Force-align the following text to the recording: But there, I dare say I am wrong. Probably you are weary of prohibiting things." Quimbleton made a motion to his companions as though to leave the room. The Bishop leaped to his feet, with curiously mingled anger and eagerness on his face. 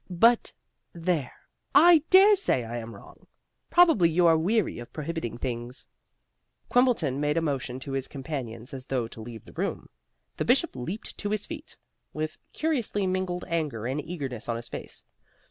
But 0.09 0.51
there, 0.93 1.31
I 1.75 1.99
dare 2.09 2.35
say 2.35 2.63
I 2.63 2.77
am 2.77 2.95
wrong. 2.95 3.27
Probably 3.69 4.09
you 4.09 4.25
are 4.25 4.35
weary 4.35 4.79
of 4.79 4.91
prohibiting 4.91 5.37
things." 5.37 5.85
Quimbleton 6.71 7.19
made 7.19 7.37
a 7.37 7.41
motion 7.41 7.79
to 7.81 7.91
his 7.91 8.07
companions 8.07 8.73
as 8.73 8.87
though 8.87 9.07
to 9.07 9.21
leave 9.21 9.45
the 9.45 9.53
room. 9.53 9.89
The 10.37 10.45
Bishop 10.45 10.75
leaped 10.75 11.15
to 11.19 11.29
his 11.29 11.45
feet, 11.45 11.77
with 12.13 12.39
curiously 12.51 13.05
mingled 13.05 13.45
anger 13.47 13.85
and 13.85 14.03
eagerness 14.03 14.49
on 14.49 14.55
his 14.55 14.69
face. 14.69 15.05